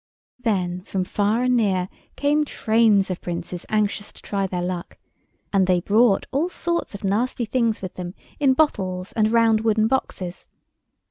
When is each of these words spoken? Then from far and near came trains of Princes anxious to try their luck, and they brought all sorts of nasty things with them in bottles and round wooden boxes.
Then 0.39 0.81
from 0.81 1.03
far 1.03 1.43
and 1.43 1.55
near 1.55 1.87
came 2.15 2.43
trains 2.43 3.11
of 3.11 3.21
Princes 3.21 3.67
anxious 3.69 4.11
to 4.13 4.21
try 4.23 4.47
their 4.47 4.63
luck, 4.63 4.97
and 5.53 5.67
they 5.67 5.79
brought 5.79 6.25
all 6.31 6.49
sorts 6.49 6.95
of 6.95 7.03
nasty 7.03 7.45
things 7.45 7.83
with 7.83 7.93
them 7.93 8.15
in 8.39 8.53
bottles 8.53 9.11
and 9.11 9.31
round 9.31 9.61
wooden 9.61 9.85
boxes. 9.85 10.47